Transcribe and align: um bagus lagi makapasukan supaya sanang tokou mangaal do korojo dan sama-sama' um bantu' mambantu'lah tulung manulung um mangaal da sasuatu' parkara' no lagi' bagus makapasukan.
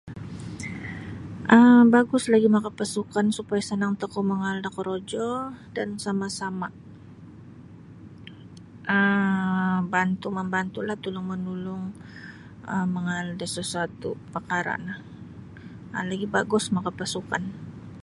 um 1.55 1.83
bagus 1.95 2.23
lagi 2.33 2.47
makapasukan 2.55 3.25
supaya 3.37 3.61
sanang 3.69 3.93
tokou 4.01 4.21
mangaal 4.31 4.57
do 4.65 4.69
korojo 4.77 5.27
dan 5.75 5.89
sama-sama' 6.05 6.71
um 8.95 9.77
bantu' 9.93 10.31
mambantu'lah 10.37 10.97
tulung 11.03 11.27
manulung 11.31 11.83
um 12.71 12.87
mangaal 12.95 13.27
da 13.39 13.47
sasuatu' 13.55 14.17
parkara' 14.33 14.77
no 14.85 14.95
lagi' 16.09 16.33
bagus 16.37 16.63
makapasukan. 16.75 17.43